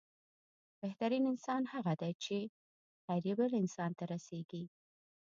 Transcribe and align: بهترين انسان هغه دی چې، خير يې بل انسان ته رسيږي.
بهترين 0.81 1.23
انسان 1.31 1.61
هغه 1.73 1.93
دی 2.01 2.13
چې، 2.23 2.37
خير 3.03 3.23
يې 3.29 3.33
بل 3.39 3.51
انسان 3.61 3.91
ته 3.97 4.03
رسيږي. 4.13 4.63